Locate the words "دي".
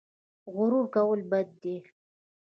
1.61-1.75